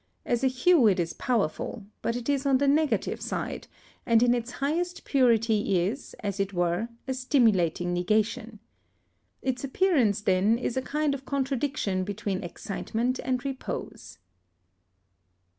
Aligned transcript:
As 0.25 0.43
a 0.43 0.47
hue 0.47 0.87
it 0.87 0.99
is 0.99 1.13
powerful, 1.13 1.85
but 2.01 2.15
it 2.15 2.27
is 2.27 2.47
on 2.47 2.57
the 2.57 2.67
negative 2.67 3.21
side, 3.21 3.67
and 4.03 4.23
in 4.23 4.33
its 4.33 4.53
highest 4.53 5.05
purity 5.05 5.79
is, 5.85 6.15
as 6.21 6.39
it 6.39 6.53
were, 6.53 6.89
a 7.07 7.13
stimulating 7.13 7.93
negation. 7.93 8.57
Its 9.43 9.63
appearance, 9.63 10.21
then, 10.21 10.57
is 10.57 10.75
a 10.75 10.81
kind 10.81 11.13
of 11.13 11.23
contradiction 11.25 12.03
between 12.03 12.43
excitement 12.43 13.19
and 13.23 13.45
repose. 13.45 14.17